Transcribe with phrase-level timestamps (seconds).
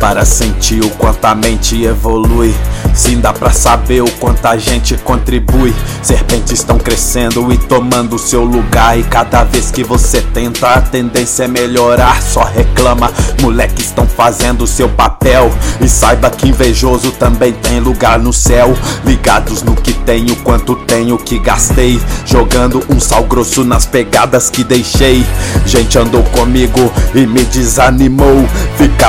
[0.00, 2.54] para sentir o quanto a mente evolui.
[2.94, 5.74] Sim, dá pra saber o quanto a gente contribui.
[6.02, 8.98] Serpentes estão crescendo e tomando seu lugar.
[8.98, 12.20] E cada vez que você tenta, a tendência é melhorar.
[12.22, 15.50] Só reclama, moleques estão fazendo seu papel.
[15.80, 18.74] E saiba que invejoso também tem lugar no céu.
[19.04, 22.00] Ligados no que tenho, quanto tenho que gastei.
[22.24, 25.24] Jogando um sal grosso nas pegadas que deixei.
[25.66, 28.48] Gente andou comigo e me desanimou.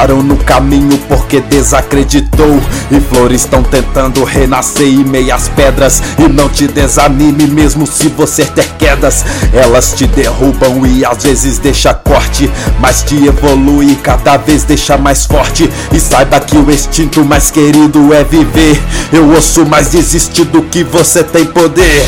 [0.00, 2.58] Ficaram no caminho porque desacreditou.
[2.90, 6.02] E flores estão tentando renascer em meias pedras.
[6.18, 9.22] E não te desanime mesmo se você ter quedas.
[9.52, 12.50] Elas te derrubam e às vezes deixa corte.
[12.80, 15.68] Mas te evolui e cada vez deixa mais forte.
[15.92, 18.80] E saiba que o instinto mais querido é viver.
[19.12, 22.06] Eu ouço mais desistir do que você tem poder.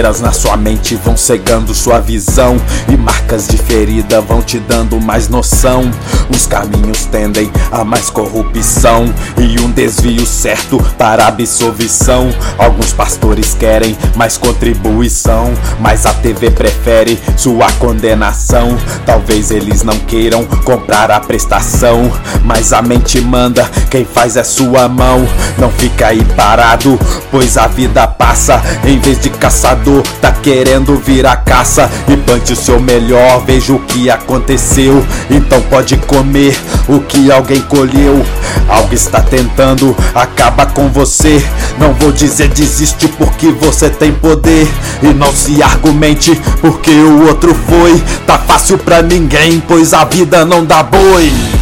[0.00, 2.56] Barreiras na sua mente vão cegando sua visão.
[2.88, 5.90] E marcas de ferida vão te dando mais noção.
[6.30, 9.04] Os caminhos tendem a mais corrupção.
[9.36, 12.30] E um desvio certo para absolvição.
[12.56, 18.78] Alguns pastores querem mais contribuição Mas a TV prefere sua condenação.
[19.04, 22.10] Talvez eles não queiram comprar a prestação
[22.44, 25.28] Mas a mente manda, quem faz é sua mão.
[25.58, 26.98] Não fica aí parado,
[27.30, 28.62] pois a vida passa.
[28.84, 29.89] Em vez de caçador,
[30.20, 31.90] tá querendo virar caça.
[32.08, 35.04] E plante o seu melhor, veja o que aconteceu.
[35.30, 36.56] Então pode comer
[36.88, 38.24] o que alguém colheu.
[38.68, 41.42] Algo está tentando, acaba com você.
[41.78, 44.68] Não vou dizer desiste porque você tem poder.
[45.02, 48.02] E não se argumente porque o outro foi.
[48.26, 51.59] Tá fácil pra ninguém, pois a vida não dá boi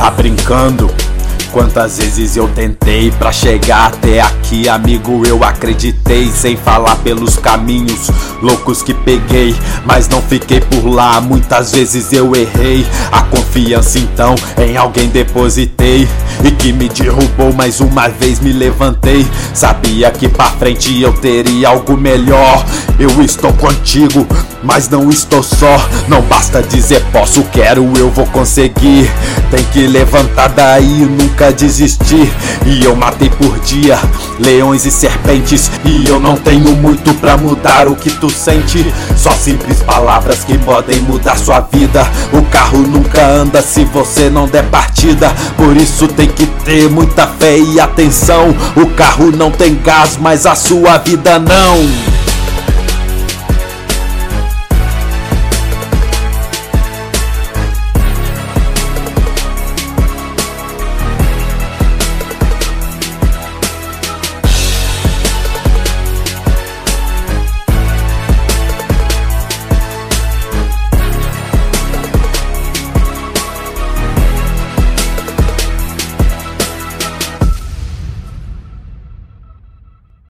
[0.00, 0.90] Tá brincando?
[1.52, 8.10] Quantas vezes eu tentei pra chegar até aqui, amigo, eu acreditei sem falar pelos caminhos
[8.40, 11.20] loucos que peguei, mas não fiquei por lá.
[11.20, 16.08] Muitas vezes eu errei, a confiança então em alguém depositei
[16.42, 19.26] e que me derrubou mais uma vez me levantei.
[19.52, 22.64] Sabia que pra frente eu teria algo melhor.
[22.98, 24.26] Eu estou contigo,
[24.62, 25.88] mas não estou só.
[26.08, 29.10] Não basta dizer posso, quero, eu vou conseguir.
[29.50, 32.30] Tem que levantar daí e nunca desistir.
[32.66, 33.98] E eu matei por dia
[34.38, 35.70] leões e serpentes.
[35.84, 38.92] E eu não tenho muito pra mudar o que tu sente.
[39.16, 42.06] Só simples palavras que podem mudar sua vida.
[42.32, 45.32] O carro nunca anda se você não der partida.
[45.56, 48.54] Por isso tem que ter muita fé e atenção.
[48.76, 52.09] O carro não tem gás, mas a sua vida não.